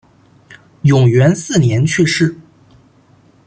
[0.81, 2.35] 永元四年去世。